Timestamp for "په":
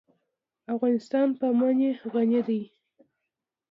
1.39-1.45